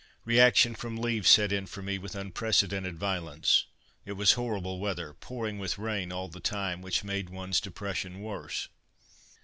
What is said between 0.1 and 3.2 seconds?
Reaction from leave set in for me with unprecedented